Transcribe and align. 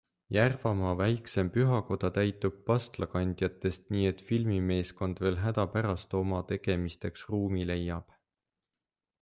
Järvamaa 0.35 0.91
väiksem 0.99 1.49
pühakoda 1.57 2.09
täitub 2.15 2.57
pastlakandjatest, 2.69 3.85
nii 3.97 4.07
et 4.13 4.25
filmimeeskond 4.31 5.23
veel 5.27 5.39
hädapärast 5.43 6.19
oma 6.23 6.43
tegemisteks 6.53 7.29
ruumi 7.35 7.69
leiab. 7.73 8.21